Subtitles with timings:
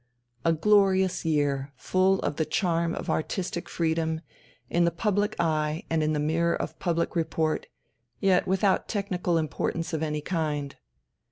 [0.43, 4.21] A glorious year, full of the charm of artistic freedom,
[4.67, 7.67] in the public eye and in the mirror of public report
[8.19, 10.75] yet without technical importance of any kind.